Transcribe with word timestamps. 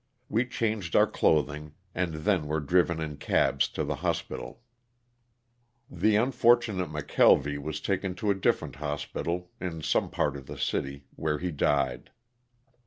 We 0.29 0.47
changed 0.47 0.95
our 0.95 1.05
clothing 1.05 1.75
and 1.93 2.15
then 2.25 2.47
were 2.47 2.59
driven 2.59 2.99
in 2.99 3.17
cabs 3.17 3.67
to 3.67 3.83
the 3.83 3.97
hospital. 3.97 4.63
The 5.91 6.15
unfortunate 6.15 6.89
McKelvy 6.89 7.59
was 7.61 7.79
taken 7.79 8.15
to 8.15 8.31
a 8.31 8.33
different 8.33 8.81
LOSS 8.81 9.05
OF 9.05 9.13
THE 9.13 9.19
SULTANA. 9.23 9.31
177 9.59 9.77
hospital, 9.77 9.77
in 9.77 9.83
some 9.83 10.09
part 10.09 10.35
of 10.37 10.47
the 10.47 10.57
city, 10.57 11.05
where 11.15 11.37
he 11.37 11.51
died. 11.51 12.09